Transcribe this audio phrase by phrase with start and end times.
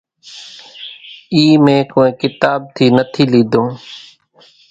[1.33, 3.67] اِي مين ڪونئين ڪتاٻ ٿي نٿي ليڌون